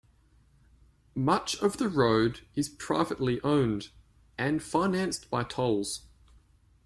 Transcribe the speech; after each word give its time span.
Much 1.13 1.55
of 1.61 1.77
the 1.77 1.87
road 1.87 2.39
is 2.55 2.69
privately 2.69 3.39
owned 3.43 3.89
and 4.35 4.63
financed 4.63 5.29
by 5.29 5.43
tolls. 5.43 6.07